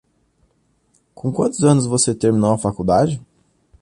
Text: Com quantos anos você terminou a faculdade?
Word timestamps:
Com 1.13 1.31
quantos 1.31 1.63
anos 1.63 1.85
você 1.85 2.15
terminou 2.15 2.53
a 2.53 2.57
faculdade? 2.57 3.21